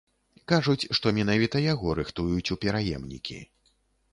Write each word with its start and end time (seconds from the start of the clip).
Кажуць, 0.51 0.87
што 0.99 1.11
менавіта 1.17 1.61
яго 1.73 1.93
рыхтуюць 1.99 2.51
у 2.57 2.59
пераемнікі. 2.65 3.39